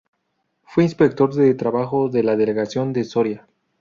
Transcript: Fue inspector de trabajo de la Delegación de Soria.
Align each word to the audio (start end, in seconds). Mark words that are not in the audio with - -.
Fue 0.63 0.83
inspector 0.83 1.31
de 1.35 1.53
trabajo 1.53 2.09
de 2.09 2.23
la 2.23 2.35
Delegación 2.35 2.91
de 2.91 3.03
Soria. 3.03 3.47